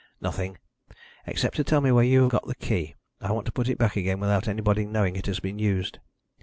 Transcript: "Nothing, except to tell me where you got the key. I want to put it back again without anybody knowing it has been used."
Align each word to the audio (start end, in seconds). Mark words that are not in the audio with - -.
"Nothing, 0.19 0.57
except 1.27 1.57
to 1.57 1.63
tell 1.63 1.79
me 1.79 1.91
where 1.91 2.03
you 2.03 2.27
got 2.27 2.47
the 2.47 2.55
key. 2.55 2.95
I 3.21 3.31
want 3.31 3.45
to 3.45 3.51
put 3.51 3.69
it 3.69 3.77
back 3.77 3.95
again 3.95 4.19
without 4.19 4.47
anybody 4.47 4.83
knowing 4.83 5.15
it 5.15 5.27
has 5.27 5.39
been 5.39 5.59
used." 5.59 5.99